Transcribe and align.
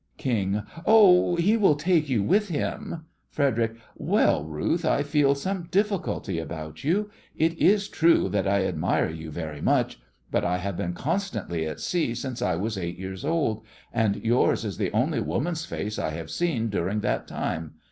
KING: 0.17 0.63
Oh, 0.87 1.35
he 1.35 1.55
will 1.55 1.75
take 1.75 2.09
you 2.09 2.23
with 2.23 2.47
him. 2.47 3.05
FREDERIC: 3.29 3.75
Well, 3.95 4.45
Ruth, 4.45 4.83
I 4.83 5.03
feel 5.03 5.35
some 5.35 5.67
difficulty 5.69 6.39
about 6.39 6.83
you. 6.83 7.11
It 7.37 7.55
is 7.59 7.87
true 7.87 8.27
that 8.29 8.47
I 8.47 8.65
admire 8.65 9.11
you 9.11 9.29
very 9.29 9.61
much, 9.61 9.99
but 10.31 10.43
I 10.43 10.57
have 10.57 10.75
been 10.77 10.93
constantly 10.93 11.67
at 11.67 11.79
sea 11.79 12.15
since 12.15 12.41
I 12.41 12.55
was 12.55 12.79
eight 12.79 12.97
years 12.97 13.23
old, 13.23 13.63
and 13.93 14.15
yours 14.15 14.65
is 14.65 14.77
the 14.77 14.91
only 14.91 15.21
woman's 15.21 15.65
face 15.65 15.99
I 15.99 16.09
have 16.09 16.31
seen 16.31 16.69
during 16.69 17.01
that 17.01 17.27
time. 17.27 17.75